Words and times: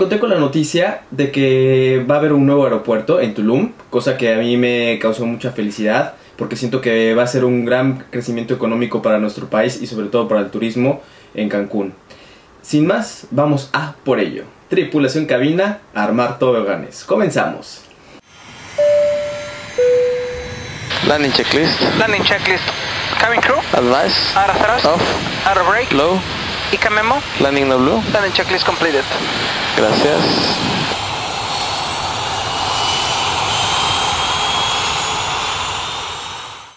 encontré 0.00 0.18
con 0.18 0.30
la 0.30 0.38
noticia 0.38 1.02
de 1.10 1.30
que 1.30 2.02
va 2.10 2.14
a 2.14 2.18
haber 2.20 2.32
un 2.32 2.46
nuevo 2.46 2.64
aeropuerto 2.64 3.20
en 3.20 3.34
Tulum, 3.34 3.72
cosa 3.90 4.16
que 4.16 4.32
a 4.32 4.38
mí 4.38 4.56
me 4.56 4.98
causó 4.98 5.26
mucha 5.26 5.52
felicidad 5.52 6.14
porque 6.36 6.56
siento 6.56 6.80
que 6.80 7.14
va 7.14 7.24
a 7.24 7.26
ser 7.26 7.44
un 7.44 7.66
gran 7.66 8.06
crecimiento 8.10 8.54
económico 8.54 9.02
para 9.02 9.18
nuestro 9.18 9.50
país 9.50 9.78
y 9.82 9.86
sobre 9.86 10.06
todo 10.06 10.26
para 10.26 10.40
el 10.40 10.48
turismo 10.48 11.02
en 11.34 11.50
Cancún. 11.50 11.92
Sin 12.62 12.86
más, 12.86 13.26
vamos 13.30 13.68
a 13.74 13.94
por 14.02 14.20
ello. 14.20 14.44
Tripulación 14.70 15.26
cabina, 15.26 15.80
armar 15.94 16.38
toboganes. 16.38 17.04
Comenzamos. 17.04 17.82
Landing 21.06 21.32
checklist. 21.32 21.78
Landing 21.98 22.22
checklist. 22.22 22.64
Cabin 23.20 23.40
crew. 23.42 23.58
Advice. 23.74 24.34
Out 24.34 24.48
of 24.48 24.56
thrust. 24.56 24.86
Off. 24.86 25.46
Out 25.46 25.58
of 25.58 25.68
brake. 25.68 25.92
Low. 25.92 26.18
ICA 26.72 26.90
memo. 26.90 27.16
Landing 27.40 27.68
no 27.68 27.78
blue. 27.78 28.00
Landing 28.12 28.32
checklist 28.32 28.64
completed. 28.64 29.02
Gracias. 29.76 30.56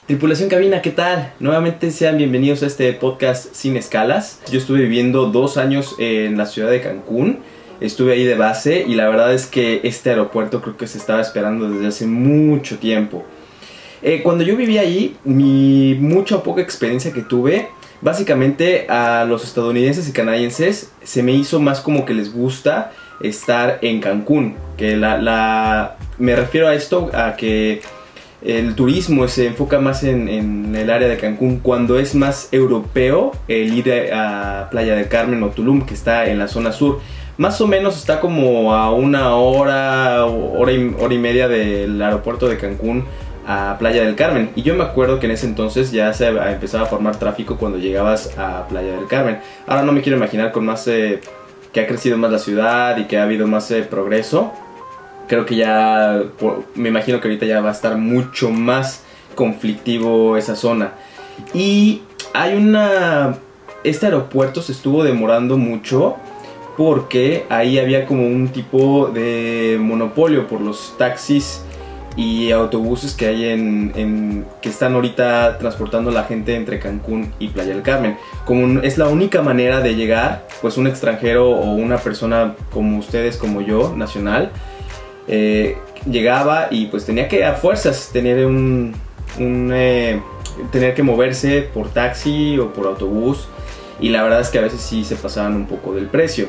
Tripulación 0.08 0.50
cabina, 0.50 0.82
¿qué 0.82 0.90
tal? 0.90 1.34
Nuevamente 1.40 1.92
sean 1.92 2.18
bienvenidos 2.18 2.64
a 2.64 2.68
este 2.68 2.92
podcast 2.94 3.54
sin 3.54 3.78
escalas. 3.78 4.42
Yo 4.52 4.58
estuve 4.58 4.80
viviendo 4.80 5.28
dos 5.28 5.58
años 5.58 5.96
en 6.00 6.38
la 6.38 6.48
ciudad 6.48 6.72
de 6.72 6.82
Cancún. 6.82 7.40
Estuve 7.80 8.14
ahí 8.14 8.24
de 8.24 8.36
base 8.36 8.86
y 8.88 8.96
la 8.96 9.08
verdad 9.10 9.32
es 9.32 9.46
que 9.46 9.82
este 9.84 10.10
aeropuerto 10.10 10.62
creo 10.62 10.76
que 10.76 10.88
se 10.88 10.98
estaba 10.98 11.22
esperando 11.22 11.70
desde 11.70 11.88
hace 11.88 12.08
mucho 12.08 12.80
tiempo. 12.80 13.24
Eh, 14.02 14.22
cuando 14.24 14.44
yo 14.44 14.58
vivía 14.58 14.82
ahí, 14.82 15.16
mi 15.24 15.96
mucha 16.00 16.38
o 16.38 16.44
poca 16.44 16.62
experiencia 16.62 17.14
que 17.14 17.22
tuve, 17.22 17.70
básicamente 18.04 18.86
a 18.90 19.26
los 19.26 19.44
estadounidenses 19.44 20.08
y 20.10 20.12
canadienses 20.12 20.92
se 21.04 21.24
me 21.24 21.32
hizo 21.32 21.60
más 21.60 21.82
como 21.82 22.06
que 22.06 22.14
les 22.14 22.34
gusta 22.34 22.92
estar 23.22 23.80
en 23.82 24.02
Cancún. 24.02 24.56
Que 24.78 24.98
la, 24.98 25.96
me 26.20 26.36
refiero 26.36 26.68
a 26.68 26.76
esto 26.76 27.10
a 27.14 27.36
que 27.36 27.82
el 28.44 28.76
turismo 28.76 29.28
se 29.30 29.48
enfoca 29.48 29.80
más 29.80 30.04
en, 30.04 30.76
el 30.76 30.90
área 30.90 31.08
de 31.08 31.18
Cancún 31.18 31.60
cuando 31.60 31.98
es 31.98 32.14
más 32.14 32.50
europeo 32.52 33.32
el 33.48 33.74
ir 33.74 34.12
a 34.14 34.68
Playa 34.70 34.96
del 34.96 35.08
Carmen 35.08 35.42
o 35.44 35.50
Tulum 35.50 35.86
que 35.86 35.94
está 35.94 36.26
en 36.28 36.40
la 36.40 36.48
zona 36.48 36.74
sur. 36.74 37.00
Más 37.38 37.62
o 37.62 37.68
menos 37.68 37.98
está 37.98 38.20
como 38.20 38.76
a 38.76 38.92
una 38.92 39.36
hora, 39.36 40.26
hora 40.26 40.74
hora 41.00 41.14
y 41.14 41.18
media 41.18 41.48
del 41.48 42.00
aeropuerto 42.02 42.48
de 42.48 42.58
Cancún 42.58 43.06
a 43.46 43.78
Playa 43.78 44.04
del 44.04 44.16
Carmen. 44.16 44.52
Y 44.56 44.62
yo 44.62 44.76
me 44.76 44.84
acuerdo 44.84 45.20
que 45.20 45.26
en 45.26 45.34
ese 45.34 45.46
entonces 45.46 45.92
ya 45.92 46.14
se 46.14 46.28
empezaba 46.28 46.84
a 46.84 46.88
formar 46.88 47.18
tráfico 47.18 47.58
cuando 47.58 47.78
llegabas 47.78 48.38
a 48.38 48.68
Playa 48.68 48.94
del 48.94 49.08
Carmen. 49.08 49.40
Ahora 49.68 49.84
no 49.84 49.92
me 49.92 50.02
quiero 50.02 50.18
imaginar 50.18 50.52
con 50.52 50.66
más 50.66 50.88
eh, 50.88 51.22
que 51.72 51.82
ha 51.82 51.88
crecido 51.88 52.18
más 52.18 52.32
la 52.32 52.40
ciudad 52.40 52.98
y 52.98 53.06
que 53.06 53.18
ha 53.18 53.24
habido 53.24 53.48
más 53.48 53.70
eh, 53.72 53.84
progreso. 53.84 54.54
Creo 55.28 55.46
que 55.46 55.56
ya, 55.56 56.22
me 56.76 56.90
imagino 56.90 57.20
que 57.20 57.28
ahorita 57.28 57.46
ya 57.46 57.62
va 57.62 57.70
a 57.70 57.74
estar 57.74 57.98
mucho 57.98 58.50
más 58.50 59.04
conflictivo 59.36 60.38
esa 60.38 60.56
zona. 60.56 60.94
Y 61.54 62.02
hay 62.34 62.56
una... 62.56 63.38
Este 63.84 64.06
aeropuerto 64.06 64.62
se 64.62 64.72
estuvo 64.72 65.04
demorando 65.04 65.58
mucho 65.58 66.16
porque 66.78 67.46
ahí 67.50 67.80
había 67.80 68.06
como 68.06 68.26
un 68.26 68.48
tipo 68.48 69.08
de 69.14 69.78
monopolio 69.80 70.48
por 70.48 70.62
los 70.62 70.98
taxis 70.98 71.62
y 72.16 72.52
autobuses 72.52 73.14
que 73.14 73.28
hay 73.28 73.46
en, 73.46 74.46
que 74.62 74.70
están 74.70 74.94
ahorita 74.94 75.58
transportando 75.58 76.12
la 76.12 76.24
gente 76.24 76.56
entre 76.56 76.80
Cancún 76.80 77.34
y 77.40 77.48
Playa 77.50 77.74
del 77.74 77.82
Carmen. 77.82 78.18
Como 78.46 78.82
es 78.82 78.98
la 78.98 79.08
única 79.08 79.42
manera 79.42 79.82
de 79.82 79.96
llegar, 79.96 80.48
pues 80.62 80.78
un 80.78 80.88
extranjero 80.88 81.50
o 81.50 81.74
una 81.74 81.98
persona 81.98 82.56
como 82.72 83.00
ustedes, 83.00 83.38
como 83.38 83.62
yo, 83.62 83.94
nacional, 83.96 84.52
eh, 85.28 85.78
llegaba 86.10 86.68
y 86.70 86.88
pues 86.88 87.06
tenía 87.06 87.28
que 87.28 87.46
a 87.46 87.54
fuerzas 87.54 88.10
tener 88.12 88.46
un, 88.46 88.94
un 89.40 89.72
eh, 89.74 90.22
tener 90.72 90.94
que 90.94 91.04
moverse 91.04 91.62
por 91.74 91.90
taxi 91.90 92.60
o 92.60 92.74
por 92.74 92.88
autobús 92.88 93.48
y 94.00 94.10
la 94.10 94.24
verdad 94.24 94.42
es 94.42 94.50
que 94.50 94.60
a 94.60 94.62
veces 94.62 94.82
sí 94.82 95.04
se 95.06 95.16
pasaban 95.16 95.56
un 95.56 95.66
poco 95.66 95.94
del 95.94 96.08
precio. 96.08 96.48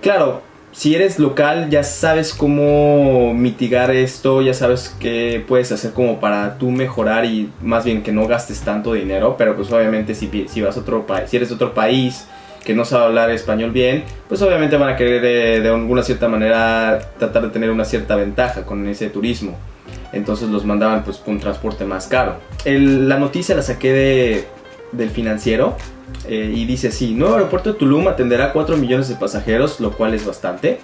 Claro, 0.00 0.42
si 0.78 0.94
eres 0.94 1.18
local 1.18 1.70
ya 1.70 1.82
sabes 1.82 2.32
cómo 2.32 3.34
mitigar 3.34 3.90
esto, 3.90 4.42
ya 4.42 4.54
sabes 4.54 4.94
qué 5.00 5.44
puedes 5.44 5.72
hacer 5.72 5.90
como 5.92 6.20
para 6.20 6.56
tú 6.56 6.70
mejorar 6.70 7.24
y 7.24 7.50
más 7.60 7.84
bien 7.84 8.04
que 8.04 8.12
no 8.12 8.28
gastes 8.28 8.60
tanto 8.60 8.92
dinero, 8.92 9.34
pero 9.36 9.56
pues 9.56 9.72
obviamente 9.72 10.14
si, 10.14 10.46
si 10.46 10.62
vas 10.62 10.76
a 10.76 10.80
otro 10.80 11.04
país, 11.04 11.30
si 11.30 11.36
eres 11.36 11.48
de 11.48 11.56
otro 11.56 11.74
país 11.74 12.28
que 12.64 12.76
no 12.76 12.84
sabe 12.84 13.06
hablar 13.06 13.28
español 13.30 13.72
bien, 13.72 14.04
pues 14.28 14.40
obviamente 14.40 14.76
van 14.76 14.90
a 14.90 14.96
querer 14.96 15.24
eh, 15.24 15.60
de 15.60 15.68
alguna 15.68 16.04
cierta 16.04 16.28
manera 16.28 17.00
tratar 17.18 17.42
de 17.42 17.48
tener 17.48 17.72
una 17.72 17.84
cierta 17.84 18.14
ventaja 18.14 18.64
con 18.64 18.86
ese 18.86 19.10
turismo. 19.10 19.58
Entonces 20.12 20.48
los 20.48 20.64
mandaban 20.64 21.02
pues 21.02 21.20
un 21.26 21.40
transporte 21.40 21.86
más 21.86 22.06
caro. 22.06 22.36
El, 22.64 23.08
la 23.08 23.18
noticia 23.18 23.56
la 23.56 23.62
saqué 23.62 23.92
de, 23.92 24.44
del 24.92 25.10
financiero 25.10 25.76
eh, 26.28 26.52
y 26.54 26.66
dice 26.66 26.88
así, 26.88 27.14
nuevo 27.14 27.34
aeropuerto 27.34 27.72
de 27.72 27.78
Tulum 27.78 28.08
atenderá 28.08 28.52
4 28.52 28.76
millones 28.76 29.08
de 29.08 29.14
pasajeros, 29.14 29.80
lo 29.80 29.92
cual 29.92 30.14
es 30.14 30.26
bastante, 30.26 30.80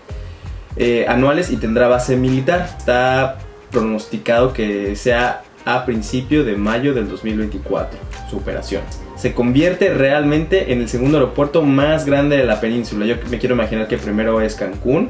eh, 0.76 1.06
anuales 1.08 1.50
y 1.50 1.56
tendrá 1.56 1.88
base 1.88 2.16
militar. 2.16 2.68
Está 2.78 3.38
pronosticado 3.70 4.52
que 4.52 4.96
sea 4.96 5.42
a 5.64 5.84
principio 5.86 6.44
de 6.44 6.56
mayo 6.56 6.94
del 6.94 7.08
2024, 7.08 7.98
su 8.30 8.36
operación. 8.36 8.82
Se 9.16 9.32
convierte 9.32 9.92
realmente 9.94 10.72
en 10.72 10.80
el 10.80 10.88
segundo 10.88 11.18
aeropuerto 11.18 11.62
más 11.62 12.04
grande 12.04 12.36
de 12.36 12.44
la 12.44 12.60
península. 12.60 13.06
Yo 13.06 13.16
me 13.30 13.38
quiero 13.38 13.54
imaginar 13.54 13.88
que 13.88 13.96
primero 13.96 14.40
es 14.40 14.54
Cancún, 14.54 15.08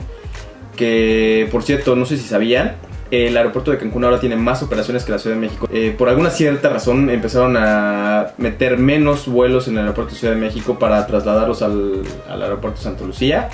que 0.76 1.48
por 1.50 1.62
cierto, 1.62 1.96
no 1.96 2.06
sé 2.06 2.16
si 2.16 2.24
sabían, 2.24 2.76
el 3.10 3.36
aeropuerto 3.36 3.70
de 3.70 3.78
Cancún 3.78 4.04
ahora 4.04 4.18
tiene 4.18 4.36
más 4.36 4.62
operaciones 4.62 5.04
que 5.04 5.12
la 5.12 5.18
Ciudad 5.18 5.36
de 5.36 5.40
México. 5.40 5.68
Eh, 5.72 5.94
por 5.96 6.08
alguna 6.08 6.30
cierta 6.30 6.68
razón 6.68 7.10
empezaron 7.10 7.56
a 7.56 8.32
meter 8.38 8.78
menos 8.78 9.26
vuelos 9.26 9.68
en 9.68 9.74
el 9.74 9.80
aeropuerto 9.80 10.12
de 10.12 10.18
Ciudad 10.18 10.34
de 10.34 10.40
México 10.40 10.78
para 10.78 11.06
trasladarlos 11.06 11.62
al, 11.62 12.02
aeropuerto 12.28 12.78
de 12.78 12.84
Santa 12.84 13.04
Lucía. 13.04 13.48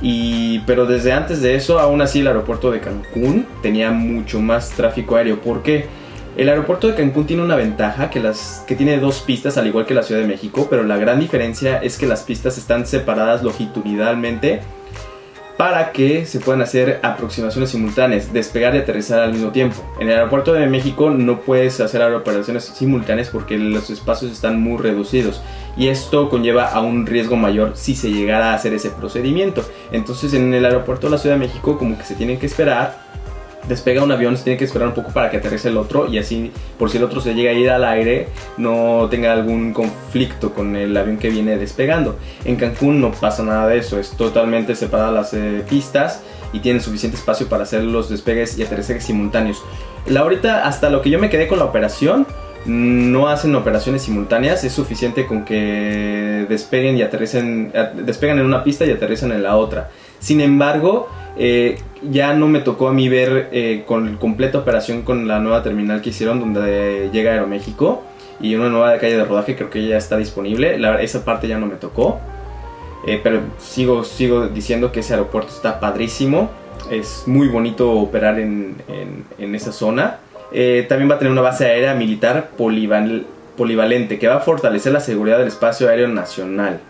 Y, 0.00 0.60
pero 0.60 0.86
desde 0.86 1.12
antes 1.12 1.42
de 1.42 1.56
eso, 1.56 1.80
aún 1.80 2.00
así 2.00 2.20
el 2.20 2.28
aeropuerto 2.28 2.70
de 2.70 2.80
Cancún 2.80 3.46
tenía 3.62 3.90
mucho 3.90 4.40
más 4.40 4.70
tráfico 4.70 5.16
aéreo. 5.16 5.40
¿Por 5.40 5.62
qué? 5.62 5.86
El 6.36 6.48
aeropuerto 6.48 6.86
de 6.86 6.94
Cancún 6.94 7.26
tiene 7.26 7.42
una 7.42 7.56
ventaja 7.56 8.10
que, 8.10 8.20
las, 8.20 8.64
que 8.68 8.76
tiene 8.76 8.98
dos 8.98 9.22
pistas 9.22 9.58
al 9.58 9.66
igual 9.66 9.86
que 9.86 9.94
la 9.94 10.04
Ciudad 10.04 10.20
de 10.20 10.28
México, 10.28 10.68
pero 10.70 10.84
la 10.84 10.96
gran 10.96 11.18
diferencia 11.18 11.78
es 11.78 11.98
que 11.98 12.06
las 12.06 12.22
pistas 12.22 12.58
están 12.58 12.86
separadas 12.86 13.42
longitudinalmente 13.42 14.60
para 15.58 15.90
que 15.90 16.24
se 16.24 16.38
puedan 16.38 16.62
hacer 16.62 17.00
aproximaciones 17.02 17.70
simultáneas, 17.70 18.32
despegar 18.32 18.76
y 18.76 18.78
aterrizar 18.78 19.18
al 19.18 19.32
mismo 19.32 19.50
tiempo. 19.50 19.76
En 19.98 20.08
el 20.08 20.14
aeropuerto 20.14 20.52
de 20.52 20.68
México 20.68 21.10
no 21.10 21.40
puedes 21.40 21.80
hacer 21.80 22.00
operaciones 22.14 22.64
simultáneas 22.64 23.28
porque 23.28 23.58
los 23.58 23.90
espacios 23.90 24.30
están 24.30 24.62
muy 24.62 24.78
reducidos 24.78 25.42
y 25.76 25.88
esto 25.88 26.30
conlleva 26.30 26.68
a 26.68 26.80
un 26.80 27.06
riesgo 27.06 27.34
mayor 27.34 27.72
si 27.74 27.96
se 27.96 28.10
llegara 28.10 28.52
a 28.52 28.54
hacer 28.54 28.72
ese 28.72 28.90
procedimiento. 28.90 29.64
Entonces 29.90 30.32
en 30.32 30.54
el 30.54 30.64
aeropuerto 30.64 31.08
de 31.08 31.10
la 31.10 31.18
Ciudad 31.18 31.34
de 31.34 31.46
México 31.46 31.76
como 31.76 31.98
que 31.98 32.04
se 32.04 32.14
tienen 32.14 32.38
que 32.38 32.46
esperar 32.46 33.07
despega 33.68 34.02
un 34.02 34.10
avión, 34.10 34.36
se 34.36 34.44
tiene 34.44 34.58
que 34.58 34.64
esperar 34.64 34.88
un 34.88 34.94
poco 34.94 35.12
para 35.12 35.30
que 35.30 35.36
aterrice 35.36 35.68
el 35.68 35.76
otro 35.76 36.08
y 36.08 36.18
así 36.18 36.50
por 36.78 36.90
si 36.90 36.96
el 36.96 37.04
otro 37.04 37.20
se 37.20 37.34
llega 37.34 37.50
a 37.50 37.54
ir 37.54 37.70
al 37.70 37.84
aire 37.84 38.28
no 38.56 39.08
tenga 39.10 39.32
algún 39.32 39.72
conflicto 39.72 40.52
con 40.54 40.74
el 40.76 40.96
avión 40.96 41.18
que 41.18 41.30
viene 41.30 41.56
despegando. 41.58 42.16
En 42.44 42.56
Cancún 42.56 43.00
no 43.00 43.12
pasa 43.12 43.42
nada 43.42 43.68
de 43.68 43.78
eso, 43.78 43.98
es 43.98 44.10
totalmente 44.10 44.74
separadas 44.74 45.12
las 45.12 45.34
eh, 45.34 45.64
pistas 45.68 46.22
y 46.52 46.60
tienen 46.60 46.80
suficiente 46.80 47.16
espacio 47.16 47.48
para 47.48 47.64
hacer 47.64 47.84
los 47.84 48.08
despegues 48.08 48.58
y 48.58 48.62
aterrizajes 48.62 49.04
simultáneos. 49.04 49.62
La 50.06 50.20
ahorita 50.20 50.66
hasta 50.66 50.88
lo 50.88 51.02
que 51.02 51.10
yo 51.10 51.18
me 51.18 51.28
quedé 51.28 51.46
con 51.48 51.58
la 51.58 51.66
operación 51.66 52.26
no 52.68 53.28
hacen 53.28 53.54
operaciones 53.54 54.02
simultáneas, 54.02 54.62
es 54.62 54.72
suficiente 54.72 55.26
con 55.26 55.44
que 55.44 56.46
despeguen 56.48 56.96
y 56.96 57.02
aterricen, 57.02 57.72
despegan 58.04 58.38
en 58.38 58.44
una 58.44 58.62
pista 58.62 58.84
y 58.84 58.90
aterrizan 58.90 59.32
en 59.32 59.42
la 59.42 59.56
otra. 59.56 59.90
Sin 60.18 60.40
embargo, 60.40 61.08
eh, 61.36 61.78
ya 62.02 62.34
no 62.34 62.46
me 62.46 62.60
tocó 62.60 62.88
a 62.88 62.92
mí 62.92 63.08
ver 63.08 63.48
eh, 63.52 63.84
con 63.86 64.16
completa 64.16 64.58
operación 64.58 65.02
con 65.02 65.26
la 65.26 65.38
nueva 65.38 65.62
terminal 65.62 66.02
que 66.02 66.10
hicieron 66.10 66.40
donde 66.40 67.08
llega 67.12 67.32
Aeroméxico 67.32 68.02
y 68.40 68.54
una 68.54 68.68
nueva 68.68 68.98
calle 68.98 69.16
de 69.16 69.24
rodaje 69.24 69.56
creo 69.56 69.70
que 69.70 69.86
ya 69.86 69.96
está 69.96 70.16
disponible. 70.16 70.78
Esa 71.00 71.24
parte 71.24 71.48
ya 71.48 71.58
no 71.58 71.66
me 71.66 71.76
tocó. 71.76 72.20
Eh, 73.06 73.20
pero 73.22 73.40
sigo, 73.58 74.04
sigo 74.04 74.48
diciendo 74.48 74.92
que 74.92 75.00
ese 75.00 75.14
aeropuerto 75.14 75.52
está 75.54 75.80
padrísimo. 75.80 76.50
Es 76.90 77.24
muy 77.26 77.48
bonito 77.48 77.90
operar 77.92 78.38
en, 78.38 78.76
en 79.38 79.54
esa 79.54 79.72
zona. 79.72 80.18
Eh, 80.52 80.86
también 80.88 81.10
va 81.10 81.16
a 81.16 81.18
tener 81.18 81.32
una 81.32 81.42
base 81.42 81.66
aérea 81.66 81.94
militar 81.94 82.50
polival 82.56 83.26
polivalente 83.56 84.18
que 84.18 84.28
va 84.28 84.36
a 84.36 84.40
fortalecer 84.40 84.92
la 84.92 85.00
seguridad 85.00 85.38
del 85.38 85.48
espacio 85.48 85.88
aéreo 85.88 86.06
nacional 86.06 86.80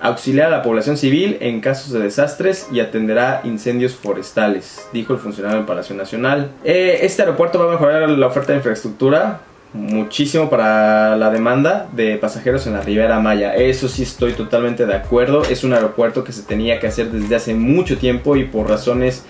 auxiliar 0.00 0.46
a 0.46 0.50
la 0.50 0.62
población 0.62 0.96
civil 0.96 1.36
en 1.40 1.60
casos 1.60 1.92
de 1.92 2.00
desastres 2.00 2.66
y 2.72 2.80
atenderá 2.80 3.42
incendios 3.44 3.94
forestales, 3.94 4.88
dijo 4.92 5.12
el 5.12 5.18
funcionario 5.18 5.58
del 5.58 5.66
Palacio 5.66 5.94
Nacional. 5.94 6.50
Eh, 6.64 7.00
este 7.02 7.22
aeropuerto 7.22 7.58
va 7.58 7.68
a 7.68 7.72
mejorar 7.72 8.08
la 8.08 8.26
oferta 8.26 8.52
de 8.52 8.58
infraestructura 8.58 9.40
muchísimo 9.72 10.50
para 10.50 11.16
la 11.16 11.30
demanda 11.30 11.86
de 11.92 12.16
pasajeros 12.16 12.66
en 12.66 12.72
la 12.72 12.80
Ribera 12.80 13.20
Maya. 13.20 13.54
Eso 13.54 13.88
sí 13.88 14.02
estoy 14.02 14.32
totalmente 14.32 14.86
de 14.86 14.94
acuerdo. 14.94 15.42
Es 15.44 15.62
un 15.62 15.74
aeropuerto 15.74 16.24
que 16.24 16.32
se 16.32 16.42
tenía 16.42 16.80
que 16.80 16.88
hacer 16.88 17.10
desde 17.10 17.36
hace 17.36 17.54
mucho 17.54 17.96
tiempo 17.98 18.36
y 18.36 18.44
por 18.44 18.68
razones 18.68 19.24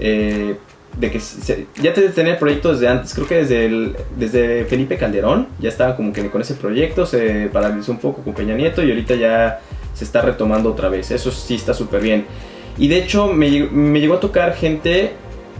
eh, 0.00 0.56
de 0.98 1.10
que 1.10 1.20
se- 1.20 1.66
ya 1.82 1.92
te 1.92 2.02
tener 2.08 2.38
proyecto 2.38 2.72
desde 2.72 2.88
antes. 2.88 3.12
Creo 3.14 3.26
que 3.26 3.34
desde, 3.36 3.66
el- 3.66 3.96
desde 4.18 4.64
Felipe 4.64 4.96
Calderón 4.96 5.48
ya 5.60 5.68
estaba 5.68 5.96
como 5.96 6.12
que 6.12 6.28
con 6.30 6.40
ese 6.40 6.54
proyecto. 6.54 7.06
Se 7.06 7.48
paralizó 7.52 7.92
un 7.92 7.98
poco 7.98 8.22
con 8.22 8.34
Peña 8.34 8.54
Nieto 8.54 8.82
y 8.82 8.90
ahorita 8.90 9.14
ya 9.14 9.60
se 9.94 10.04
está 10.04 10.22
retomando 10.22 10.70
otra 10.70 10.88
vez. 10.88 11.10
Eso 11.10 11.30
sí 11.30 11.54
está 11.56 11.74
súper 11.74 12.00
bien. 12.00 12.24
Y 12.78 12.88
de 12.88 12.98
hecho 12.98 13.28
me, 13.28 13.48
me 13.70 14.00
llegó 14.00 14.14
a 14.14 14.20
tocar 14.20 14.54
gente, 14.54 15.12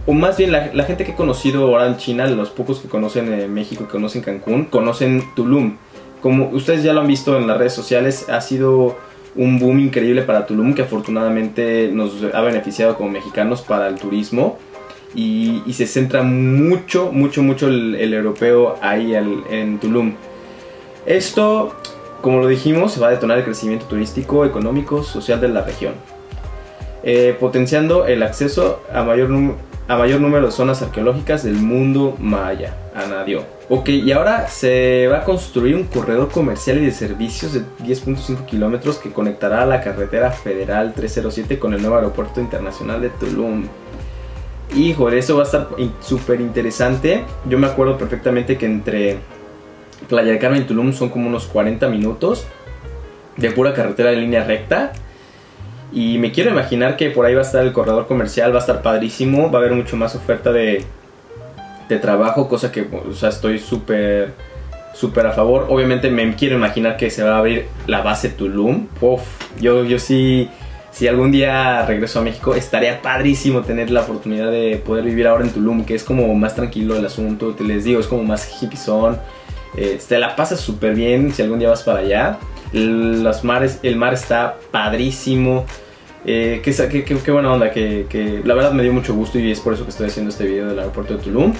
o 0.05 0.13
más 0.13 0.37
bien 0.37 0.51
la, 0.51 0.71
la 0.73 0.83
gente 0.83 1.03
que 1.03 1.11
he 1.11 1.15
conocido 1.15 1.63
ahora 1.67 1.87
en 1.87 1.97
China, 1.97 2.27
los 2.27 2.49
pocos 2.49 2.79
que 2.79 2.87
conocen 2.87 3.31
eh, 3.33 3.47
México, 3.47 3.85
que 3.85 3.91
conocen 3.91 4.21
Cancún, 4.21 4.65
conocen 4.65 5.23
Tulum. 5.35 5.77
Como 6.21 6.49
ustedes 6.49 6.83
ya 6.83 6.93
lo 6.93 7.01
han 7.01 7.07
visto 7.07 7.37
en 7.37 7.47
las 7.47 7.57
redes 7.57 7.73
sociales, 7.73 8.27
ha 8.29 8.41
sido 8.41 8.97
un 9.35 9.59
boom 9.59 9.79
increíble 9.79 10.23
para 10.23 10.45
Tulum 10.47 10.73
que 10.73 10.81
afortunadamente 10.83 11.89
nos 11.93 12.11
ha 12.33 12.41
beneficiado 12.41 12.95
como 12.95 13.09
mexicanos 13.11 13.61
para 13.61 13.87
el 13.87 13.95
turismo. 13.95 14.57
Y, 15.17 15.63
se 15.73 15.85
centra 15.87 16.21
mucho, 16.23 17.11
mucho, 17.11 17.41
mucho 17.43 17.67
el, 17.67 18.13
europeo 18.13 18.75
ahí 18.81 19.15
al- 19.15 19.43
en 19.49 19.79
Tulum. 19.79 20.13
Esto, 21.05 21.75
como 22.21 22.39
lo 22.39 22.47
dijimos, 22.47 23.01
va 23.01 23.07
a 23.07 23.11
detonar 23.11 23.39
el 23.39 23.43
crecimiento 23.43 23.85
turístico, 23.87 24.45
económico, 24.45 25.03
social 25.03 25.41
de 25.41 25.49
la 25.49 25.61
región 25.63 25.93
eh, 27.03 27.35
potenciando 27.39 28.05
el 28.05 28.21
acceso 28.21 28.81
a 28.93 29.03
mayor, 29.03 29.29
a 29.87 29.97
mayor 29.97 30.19
número 30.19 30.47
de 30.47 30.51
zonas 30.51 30.81
arqueológicas 30.81 31.43
del 31.43 31.55
mundo 31.55 32.15
maya. 32.19 32.75
Anadio. 32.93 33.43
Ok, 33.69 33.89
y 33.89 34.11
ahora 34.11 34.47
se 34.47 35.07
va 35.07 35.19
a 35.19 35.23
construir 35.23 35.75
un 35.75 35.83
corredor 35.85 36.29
comercial 36.29 36.79
y 36.79 36.85
de 36.85 36.91
servicios 36.91 37.53
de 37.53 37.61
10.5 37.85 38.45
kilómetros 38.45 38.97
que 38.97 39.11
conectará 39.11 39.63
a 39.63 39.65
la 39.65 39.81
carretera 39.81 40.31
federal 40.31 40.93
307 40.93 41.59
con 41.59 41.73
el 41.73 41.81
nuevo 41.81 41.95
aeropuerto 41.95 42.41
internacional 42.41 43.01
de 43.01 43.09
Tulum. 43.09 43.67
Híjole, 44.75 45.17
eso 45.17 45.35
va 45.37 45.43
a 45.43 45.45
estar 45.45 45.69
súper 46.01 46.41
interesante. 46.41 47.23
Yo 47.45 47.57
me 47.57 47.67
acuerdo 47.67 47.97
perfectamente 47.97 48.57
que 48.57 48.65
entre 48.65 49.17
Playa 50.07 50.31
del 50.31 50.39
Carmen 50.39 50.61
y 50.61 50.65
Tulum 50.65 50.93
son 50.93 51.09
como 51.09 51.27
unos 51.27 51.47
40 51.47 51.87
minutos 51.87 52.45
de 53.37 53.51
pura 53.51 53.73
carretera 53.73 54.09
de 54.11 54.17
línea 54.17 54.43
recta. 54.43 54.91
Y 55.91 56.17
me 56.17 56.31
quiero 56.31 56.51
imaginar 56.51 56.97
que 56.97 57.09
por 57.09 57.25
ahí 57.25 57.33
va 57.33 57.41
a 57.41 57.45
estar 57.45 57.63
el 57.63 57.71
corredor 57.71 58.07
comercial, 58.07 58.51
va 58.51 58.57
a 58.57 58.59
estar 58.59 58.81
padrísimo, 58.81 59.49
va 59.49 59.59
a 59.59 59.61
haber 59.61 59.73
mucho 59.73 59.95
más 59.95 60.15
oferta 60.15 60.51
de, 60.51 60.83
de 61.87 61.97
trabajo, 61.97 62.49
cosa 62.49 62.71
que 62.71 62.87
o 63.09 63.13
sea, 63.13 63.29
estoy 63.29 63.59
súper 63.59 64.33
súper 64.93 65.27
a 65.27 65.31
favor. 65.31 65.67
Obviamente 65.69 66.09
me 66.09 66.35
quiero 66.35 66.55
imaginar 66.55 66.97
que 66.97 67.09
se 67.09 67.23
va 67.23 67.35
a 67.35 67.37
abrir 67.39 67.67
la 67.85 68.01
base 68.01 68.29
Tulum. 68.29 68.87
Uf, 68.99 69.21
yo, 69.61 69.85
yo 69.85 69.99
sí, 69.99 70.49
si 70.97 71.07
algún 71.07 71.31
día 71.31 71.85
regreso 71.85 72.19
a 72.19 72.21
México, 72.23 72.55
estaría 72.55 73.03
padrísimo 73.03 73.61
tener 73.61 73.91
la 73.91 74.01
oportunidad 74.01 74.49
de 74.49 74.77
poder 74.83 75.03
vivir 75.05 75.27
ahora 75.27 75.43
en 75.43 75.51
Tulum, 75.51 75.85
que 75.85 75.93
es 75.93 76.03
como 76.03 76.33
más 76.33 76.55
tranquilo 76.55 76.95
el 76.97 77.05
asunto, 77.05 77.53
te 77.53 77.63
les 77.63 77.83
digo, 77.83 77.99
es 77.99 78.07
como 78.07 78.23
más 78.23 78.49
hippie 78.59 78.79
eh, 79.75 79.99
te 80.09 80.17
la 80.17 80.35
pasas 80.35 80.59
súper 80.59 80.95
bien 80.95 81.31
si 81.31 81.43
algún 81.43 81.59
día 81.59 81.69
vas 81.69 81.83
para 81.83 81.99
allá. 81.99 82.39
Los 82.73 83.43
mares, 83.43 83.79
el 83.83 83.95
mar 83.95 84.15
está 84.15 84.57
padrísimo. 84.71 85.65
Eh, 86.25 86.61
qué, 86.63 87.03
qué- 87.03 87.31
buena 87.31 87.53
onda, 87.53 87.69
que, 87.69 88.07
que 88.09 88.41
la 88.43 88.55
verdad 88.55 88.71
me 88.71 88.81
dio 88.81 88.91
mucho 88.91 89.13
gusto 89.13 89.37
y 89.37 89.51
es 89.51 89.59
por 89.59 89.73
eso 89.75 89.83
que 89.83 89.91
estoy 89.91 90.07
haciendo 90.07 90.31
este 90.31 90.45
video 90.45 90.67
del 90.67 90.79
aeropuerto 90.79 91.15
de 91.15 91.23
Tulum. 91.23 91.53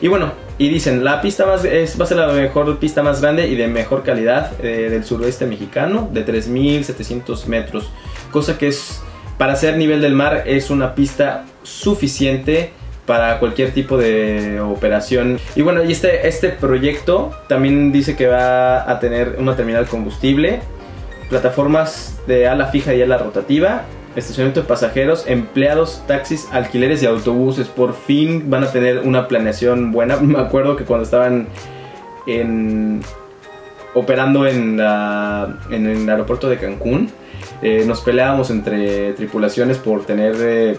Y 0.00 0.08
bueno, 0.08 0.32
y 0.56 0.70
dicen, 0.70 1.04
la 1.04 1.20
pista 1.20 1.44
más 1.44 1.66
es, 1.66 2.00
va 2.00 2.04
a 2.04 2.08
ser 2.08 2.16
la 2.16 2.28
mejor 2.28 2.78
pista 2.78 3.02
más 3.02 3.20
grande 3.20 3.46
y 3.46 3.56
de 3.56 3.68
mejor 3.68 4.02
calidad 4.04 4.52
eh, 4.64 4.88
del 4.90 5.04
suroeste 5.04 5.44
mexicano, 5.44 6.08
de 6.12 6.24
3.700 6.24 7.44
metros. 7.46 7.90
Cosa 8.30 8.58
que 8.58 8.68
es, 8.68 9.02
para 9.38 9.56
ser 9.56 9.76
nivel 9.76 10.00
del 10.00 10.14
mar, 10.14 10.44
es 10.46 10.70
una 10.70 10.94
pista 10.94 11.44
suficiente 11.62 12.72
para 13.06 13.38
cualquier 13.38 13.72
tipo 13.72 13.96
de 13.96 14.60
operación. 14.60 15.40
Y 15.56 15.62
bueno, 15.62 15.82
y 15.82 15.92
este, 15.92 16.28
este 16.28 16.50
proyecto 16.50 17.32
también 17.48 17.90
dice 17.90 18.14
que 18.14 18.28
va 18.28 18.88
a 18.88 19.00
tener 19.00 19.36
una 19.38 19.56
terminal 19.56 19.86
combustible, 19.86 20.60
plataformas 21.28 22.20
de 22.26 22.46
ala 22.46 22.66
fija 22.66 22.94
y 22.94 23.02
ala 23.02 23.18
rotativa, 23.18 23.82
estacionamiento 24.16 24.60
de 24.62 24.68
pasajeros, 24.68 25.24
empleados, 25.26 26.02
taxis, 26.06 26.48
alquileres 26.52 27.02
y 27.02 27.06
autobuses. 27.06 27.68
Por 27.68 27.94
fin 27.94 28.50
van 28.50 28.64
a 28.64 28.70
tener 28.70 29.00
una 29.00 29.28
planeación 29.28 29.92
buena. 29.92 30.16
Me 30.20 30.38
acuerdo 30.38 30.76
que 30.76 30.84
cuando 30.84 31.04
estaban 31.04 31.48
en 32.26 33.02
operando 33.94 34.46
en, 34.46 34.76
la- 34.76 35.56
en 35.70 35.86
el 35.86 36.08
aeropuerto 36.08 36.48
de 36.48 36.58
Cancún, 36.58 37.10
eh, 37.62 37.84
nos 37.86 38.00
peleábamos 38.00 38.50
entre 38.50 39.12
tripulaciones 39.14 39.78
por 39.78 40.04
tener 40.04 40.78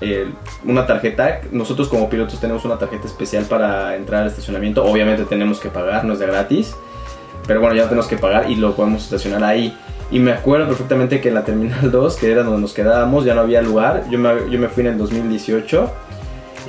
eh, 0.00 0.26
una 0.64 0.86
tarjeta. 0.86 1.40
Nosotros 1.52 1.88
como 1.88 2.08
pilotos 2.08 2.40
tenemos 2.40 2.64
una 2.64 2.78
tarjeta 2.78 3.06
especial 3.06 3.44
para 3.44 3.96
entrar 3.96 4.22
al 4.22 4.28
estacionamiento. 4.28 4.84
Obviamente 4.84 5.24
tenemos 5.24 5.60
que 5.60 5.68
pagar, 5.68 6.04
no 6.04 6.12
es 6.14 6.18
de 6.18 6.26
gratis. 6.26 6.74
Pero 7.46 7.60
bueno, 7.60 7.76
ya 7.76 7.84
tenemos 7.84 8.06
que 8.08 8.16
pagar 8.16 8.50
y 8.50 8.56
lo 8.56 8.74
podemos 8.74 9.04
estacionar 9.04 9.44
ahí. 9.44 9.76
Y 10.10 10.18
me 10.18 10.32
acuerdo 10.32 10.66
perfectamente 10.66 11.20
que 11.20 11.28
en 11.28 11.34
la 11.34 11.44
Terminal 11.44 11.90
2, 11.90 12.16
que 12.16 12.30
era 12.32 12.42
donde 12.42 12.60
nos 12.60 12.72
quedábamos, 12.72 13.24
ya 13.24 13.34
no 13.34 13.40
había 13.42 13.62
lugar. 13.62 14.04
Yo 14.10 14.18
me, 14.18 14.50
yo 14.50 14.58
me 14.58 14.68
fui 14.68 14.82
en 14.84 14.92
el 14.92 14.98
2018 14.98 15.90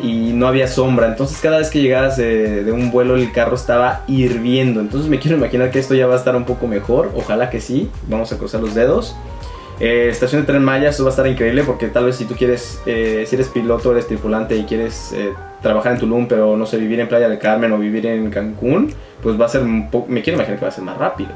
y 0.01 0.33
no 0.33 0.47
había 0.47 0.67
sombra. 0.67 1.07
Entonces 1.07 1.39
cada 1.41 1.57
vez 1.57 1.69
que 1.69 1.81
llegabas 1.81 2.17
de, 2.17 2.71
un 2.71 2.91
vuelo 2.91 3.15
el 3.15 3.31
carro 3.31 3.55
estaba 3.55 4.03
hirviendo. 4.07 4.79
Entonces 4.79 5.09
me 5.09 5.19
quiero 5.21 5.37
imaginar 5.37 5.71
que 5.71 5.79
esto 5.79 5.95
ya 5.95 6.07
va 6.07 6.15
a 6.15 6.17
estar 6.17 6.35
un 6.35 6.45
poco 6.45 6.67
mejor. 6.67 7.11
Ojalá 7.15 7.49
que 7.49 7.61
sí. 7.61 7.89
Vamos 8.07 8.31
a 8.31 8.37
cruzar 8.37 8.61
los 8.61 8.75
dedos. 8.75 9.15
Eh, 9.79 10.07
estación 10.09 10.41
de 10.41 10.47
tren 10.47 10.63
Maya, 10.63 10.89
eso 10.89 11.03
va 11.03 11.09
a 11.09 11.11
estar 11.11 11.27
increíble 11.27 11.63
porque 11.63 11.87
tal 11.87 12.05
vez 12.05 12.15
si 12.15 12.25
tú 12.25 12.33
quieres, 12.33 12.81
eh, 12.87 13.25
si 13.27 13.35
eres 13.35 13.47
piloto, 13.49 13.91
eres 13.91 14.07
tripulante 14.07 14.57
y 14.57 14.63
quieres 14.63 15.13
eh, 15.13 15.33
trabajar 15.61 15.93
en 15.93 15.99
Tulum, 15.99 16.27
pero 16.27 16.57
no 16.57 16.65
sé, 16.65 16.77
vivir 16.77 16.99
en 16.99 17.07
Playa 17.07 17.29
del 17.29 17.37
Carmen 17.37 17.71
o 17.73 17.77
vivir 17.77 18.07
en 18.07 18.31
Cancún, 18.31 18.91
pues 19.21 19.39
va 19.39 19.45
a 19.45 19.49
ser 19.49 19.61
un 19.61 19.91
poco, 19.91 20.07
me 20.09 20.23
quiero 20.23 20.37
imaginar 20.37 20.57
que 20.57 20.65
va 20.65 20.69
a 20.69 20.73
ser 20.73 20.83
más 20.83 20.97
rápido. 20.97 21.29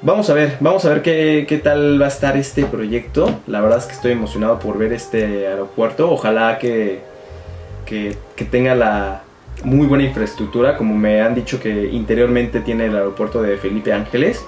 Vamos 0.00 0.30
a 0.30 0.34
ver, 0.34 0.56
vamos 0.60 0.84
a 0.84 0.90
ver 0.90 1.02
qué, 1.02 1.44
qué 1.46 1.58
tal 1.58 2.00
va 2.00 2.06
a 2.06 2.08
estar 2.08 2.36
este 2.36 2.64
proyecto. 2.64 3.40
La 3.46 3.60
verdad 3.60 3.78
es 3.78 3.86
que 3.86 3.92
estoy 3.92 4.12
emocionado 4.12 4.58
por 4.60 4.78
ver 4.78 4.92
este 4.92 5.48
aeropuerto. 5.48 6.10
Ojalá 6.10 6.58
que, 6.58 7.00
que, 7.88 8.44
tenga 8.50 8.74
la 8.74 9.22
muy 9.64 9.86
buena 9.86 10.04
infraestructura, 10.04 10.76
como 10.76 10.94
me 10.94 11.20
han 11.20 11.34
dicho 11.34 11.58
que 11.58 11.88
interiormente 11.90 12.60
tiene 12.60 12.86
el 12.86 12.96
aeropuerto 12.96 13.42
de 13.42 13.56
Felipe 13.56 13.92
Ángeles. 13.92 14.44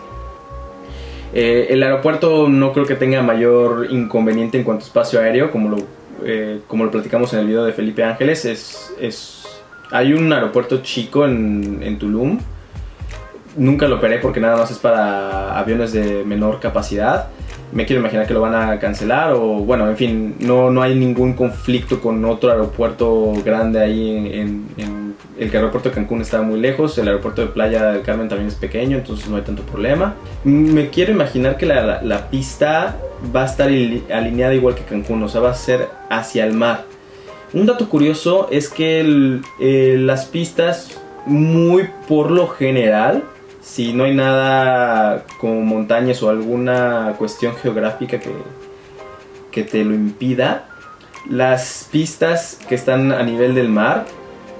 Eh, 1.32 1.68
el 1.70 1.82
aeropuerto 1.82 2.48
no 2.48 2.72
creo 2.72 2.86
que 2.86 2.94
tenga 2.94 3.22
mayor 3.22 3.88
inconveniente 3.90 4.58
en 4.58 4.64
cuanto 4.64 4.84
a 4.84 4.86
espacio 4.86 5.20
aéreo, 5.20 5.50
como 5.50 5.70
lo, 5.70 5.76
eh, 6.24 6.60
como 6.66 6.84
lo 6.84 6.90
platicamos 6.90 7.32
en 7.32 7.40
el 7.40 7.46
video 7.46 7.64
de 7.64 7.72
Felipe 7.72 8.04
Ángeles. 8.04 8.44
Es, 8.44 8.94
es, 9.00 9.44
hay 9.90 10.12
un 10.12 10.32
aeropuerto 10.32 10.82
chico 10.82 11.24
en, 11.24 11.80
en 11.82 11.98
Tulum. 11.98 12.38
Nunca 13.56 13.88
lo 13.88 13.96
operé 13.96 14.18
porque 14.18 14.38
nada 14.38 14.56
más 14.56 14.70
es 14.70 14.78
para 14.78 15.58
aviones 15.58 15.92
de 15.92 16.24
menor 16.24 16.60
capacidad. 16.60 17.28
Me 17.72 17.86
quiero 17.86 18.00
imaginar 18.00 18.26
que 18.26 18.34
lo 18.34 18.40
van 18.40 18.54
a 18.54 18.78
cancelar 18.78 19.32
o 19.34 19.40
bueno, 19.58 19.88
en 19.88 19.96
fin, 19.96 20.34
no, 20.40 20.70
no 20.70 20.82
hay 20.82 20.94
ningún 20.96 21.34
conflicto 21.34 22.00
con 22.00 22.24
otro 22.24 22.50
aeropuerto 22.50 23.32
grande 23.44 23.80
ahí 23.80 24.16
en, 24.32 24.66
el 25.38 25.54
aeropuerto 25.54 25.88
de 25.88 25.94
Cancún 25.94 26.20
está 26.20 26.42
muy 26.42 26.60
lejos, 26.60 26.98
el 26.98 27.08
aeropuerto 27.08 27.40
de 27.40 27.48
Playa 27.48 27.92
del 27.92 28.02
Carmen 28.02 28.28
también 28.28 28.48
es 28.48 28.56
pequeño, 28.56 28.98
entonces 28.98 29.26
no 29.28 29.36
hay 29.36 29.42
tanto 29.42 29.62
problema. 29.62 30.14
Me 30.44 30.90
quiero 30.90 31.12
imaginar 31.12 31.56
que 31.56 31.64
la, 31.64 32.02
la- 32.02 32.28
pista 32.28 32.96
va 33.34 33.42
a 33.42 33.46
estar 33.46 33.68
alineada 33.68 34.52
igual 34.54 34.74
que 34.74 34.82
Cancún, 34.82 35.22
o 35.22 35.28
sea, 35.28 35.40
va 35.40 35.50
a 35.50 35.54
ser 35.54 35.88
hacia 36.10 36.44
el 36.44 36.52
mar. 36.52 36.84
Un 37.54 37.66
dato 37.66 37.88
curioso 37.88 38.48
es 38.50 38.68
que 38.68 39.40
eh, 39.60 39.96
las 39.98 40.26
pistas, 40.26 41.00
muy 41.24 41.88
por 42.06 42.30
lo 42.30 42.46
general, 42.48 43.22
si 43.70 43.92
no 43.92 44.02
hay 44.04 44.14
nada 44.14 45.24
como 45.38 45.60
montañas 45.60 46.22
o 46.24 46.28
alguna 46.30 47.14
cuestión 47.18 47.54
geográfica 47.54 48.18
que, 48.18 48.32
que 49.52 49.62
te 49.62 49.84
lo 49.84 49.94
impida, 49.94 50.66
las 51.28 51.88
pistas 51.92 52.58
que 52.68 52.74
están 52.74 53.12
a 53.12 53.22
nivel 53.22 53.54
del 53.54 53.68
mar 53.68 54.06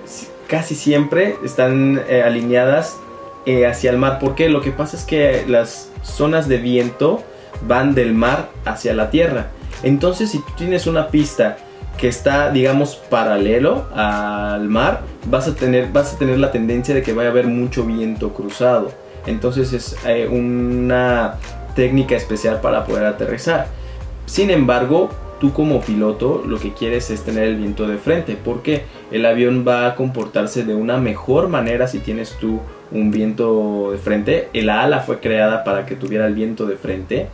si- 0.04 0.28
casi 0.46 0.74
siempre 0.74 1.36
están 1.44 2.00
eh, 2.08 2.22
alineadas 2.22 2.98
eh, 3.46 3.66
hacia 3.66 3.90
el 3.90 3.96
mar. 3.98 4.18
porque 4.20 4.48
Lo 4.48 4.60
que 4.60 4.70
pasa 4.70 4.96
es 4.96 5.04
que 5.04 5.44
las 5.48 5.90
zonas 6.02 6.46
de 6.46 6.58
viento 6.58 7.22
van 7.66 7.94
del 7.94 8.14
mar 8.14 8.50
hacia 8.64 8.94
la 8.94 9.10
tierra. 9.10 9.48
Entonces, 9.82 10.30
si 10.30 10.38
tú 10.38 10.52
tienes 10.56 10.86
una 10.86 11.08
pista 11.08 11.56
que 11.98 12.08
está, 12.08 12.50
digamos, 12.50 12.96
paralelo 12.96 13.86
al 13.94 14.68
mar, 14.68 15.00
vas 15.26 15.48
a 15.48 15.54
tener, 15.54 15.88
vas 15.92 16.14
a 16.14 16.18
tener 16.18 16.38
la 16.38 16.50
tendencia 16.52 16.94
de 16.94 17.02
que 17.02 17.12
vaya 17.12 17.28
a 17.28 17.32
haber 17.32 17.46
mucho 17.46 17.84
viento 17.84 18.32
cruzado. 18.32 18.92
Entonces 19.26 19.72
es 19.72 19.96
eh, 20.06 20.28
una 20.28 21.34
técnica 21.74 22.16
especial 22.16 22.60
para 22.60 22.84
poder 22.84 23.04
aterrizar. 23.04 23.66
Sin 24.26 24.50
embargo, 24.50 25.10
tú 25.40 25.52
como 25.52 25.80
piloto 25.80 26.42
lo 26.46 26.58
que 26.58 26.72
quieres 26.72 27.10
es 27.10 27.22
tener 27.22 27.44
el 27.44 27.56
viento 27.56 27.86
de 27.86 27.98
frente. 27.98 28.36
¿Por 28.36 28.62
qué? 28.62 28.84
el 29.10 29.26
avión 29.26 29.64
va 29.66 29.88
a 29.88 29.94
comportarse 29.96 30.64
de 30.64 30.74
una 30.74 30.98
mejor 30.98 31.48
manera 31.48 31.88
si 31.88 31.98
tienes 31.98 32.36
tú 32.40 32.60
un 32.92 33.10
viento 33.10 33.90
de 33.92 33.98
frente. 33.98 34.48
El 34.52 34.70
ala 34.70 35.00
fue 35.00 35.20
creada 35.20 35.64
para 35.64 35.86
que 35.86 35.96
tuviera 35.96 36.26
el 36.26 36.34
viento 36.34 36.66
de 36.66 36.76
frente. 36.76 37.28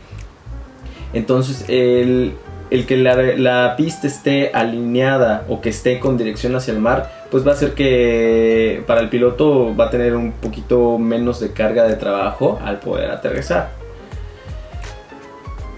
Entonces 1.13 1.65
el, 1.67 2.33
el 2.69 2.85
que 2.85 2.97
la, 2.97 3.75
pista 3.77 4.07
esté 4.07 4.51
alineada 4.53 5.45
o 5.47 5.61
que 5.61 5.69
esté 5.69 5.99
con 5.99 6.17
dirección 6.17 6.55
hacia 6.55 6.73
el 6.73 6.79
mar, 6.79 7.11
pues 7.31 7.45
va 7.45 7.51
a 7.51 7.53
hacer 7.55 7.73
que 7.73 8.83
para 8.87 9.01
el 9.01 9.09
piloto 9.09 9.75
va 9.75 9.85
a 9.85 9.89
tener 9.89 10.15
un 10.15 10.33
poquito 10.33 10.97
menos 10.97 11.39
de 11.39 11.51
carga 11.51 11.85
de 11.85 11.95
trabajo 11.95 12.59
al 12.63 12.79
poder 12.79 13.11
aterrizar. 13.11 13.69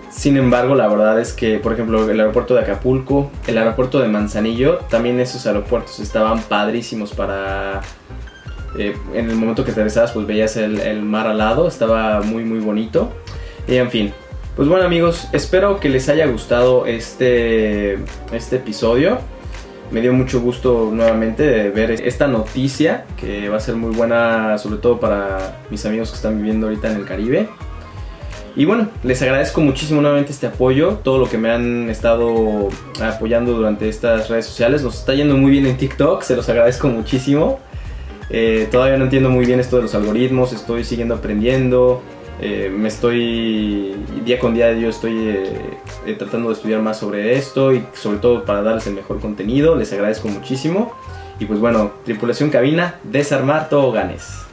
Sin 0.10 0.36
embargo, 0.36 0.76
la 0.76 0.88
verdad 0.88 1.20
es 1.20 1.32
que, 1.32 1.60
por 1.60 1.74
ejemplo, 1.74 2.10
el 2.10 2.20
aeropuerto 2.20 2.56
de 2.56 2.62
Acapulco, 2.62 3.32
el 3.48 3.58
aeropuerto 3.58 4.00
de 4.00 4.10
Manzanillo, 4.10 4.80
también 4.90 5.20
esos 5.20 5.46
aeropuertos 5.46 6.00
estaban 6.00 6.42
padrísimos 6.42 7.14
para... 7.14 7.82
Eh, 8.78 8.96
en 9.14 9.30
el 9.30 9.36
momento 9.36 9.64
que 9.64 9.72
aterrizabas, 9.72 10.12
pues 10.12 10.28
veías 10.28 10.58
el, 10.58 10.80
el 10.80 11.02
mar 11.02 11.26
al 11.28 11.38
lado, 11.38 11.68
estaba 11.68 12.22
muy, 12.22 12.44
muy 12.44 12.60
bonito. 12.60 13.12
Y 13.68 13.78
en 13.78 13.90
fin, 13.90 14.14
pues 14.60 14.68
bueno 14.68 14.84
amigos, 14.84 15.30
espero 15.32 15.80
que 15.80 15.88
les 15.88 16.10
haya 16.10 16.28
gustado 16.28 16.86
este, 16.86 17.94
este 18.34 18.58
episodio. 18.58 19.20
Me 19.90 20.02
dio 20.02 20.12
mucho 20.12 20.42
gusto 20.42 20.90
nuevamente 20.92 21.44
de 21.44 21.70
ver 21.70 21.92
esta 21.92 22.28
noticia 22.28 23.06
que 23.16 23.48
va 23.48 23.56
a 23.56 23.62
ser 23.62 23.78
muy 23.78 23.96
buena 23.96 24.58
sobre 24.58 24.82
todo 24.82 25.00
para 25.00 25.62
mis 25.70 25.86
amigos 25.86 26.10
que 26.10 26.18
están 26.18 26.36
viviendo 26.36 26.68
ahorita 26.68 26.92
en 26.92 26.98
el 26.98 27.06
Caribe. 27.06 27.48
Y 28.54 28.66
bueno, 28.66 28.90
les 29.02 29.22
agradezco 29.22 29.62
muchísimo 29.62 30.02
nuevamente 30.02 30.34
este 30.34 30.48
apoyo, 30.48 31.00
todo 31.06 31.20
lo 31.20 31.30
que 31.30 31.38
me 31.38 31.50
han 31.52 31.90
estado 31.90 32.68
apoyando 33.02 33.54
durante 33.54 33.88
estas 33.88 34.28
redes 34.28 34.46
sociales. 34.46 34.84
Nos 34.84 35.00
está 35.00 35.14
yendo 35.14 35.38
muy 35.38 35.52
bien 35.52 35.68
en 35.68 35.78
TikTok, 35.78 36.22
se 36.22 36.36
los 36.36 36.50
agradezco 36.50 36.90
muchísimo. 36.90 37.62
Eh, 38.30 38.68
todavía 38.70 38.98
no 38.98 39.06
entiendo 39.06 39.30
muy 39.30 39.46
bien 39.46 39.62
esto 39.62 39.78
de 39.78 39.84
los 39.84 39.96
algoritmos, 39.96 40.52
estoy 40.52 40.84
siguiendo 40.84 41.16
aprendiendo. 41.16 42.02
Eh, 42.42 42.72
me 42.74 42.88
estoy, 42.88 43.96
día 44.24 44.40
con 44.40 44.54
día 44.54 44.74
yo 44.74 44.90
estoy 44.90 45.28
eh, 45.28 46.16
tratando 46.18 46.50
de 46.50 46.56
estudiar 46.56 46.82
más 46.82 46.98
sobre 46.98 47.38
esto 47.38 47.74
y 47.74 47.86
sobre 47.94 48.20
todo 48.20 48.46
para 48.46 48.62
darles 48.62 48.88
el 48.88 48.94
mejor 48.94 49.20
contenido. 49.20 49.76
Les 49.76 49.92
agradezco 49.94 50.28
muchísimo. 50.28 50.94
Y 51.40 51.46
pues 51.46 51.60
bueno, 51.60 51.92
tripulación 52.04 52.50
cabina, 52.50 53.00
desarmar 53.04 53.70
ganes 53.70 54.49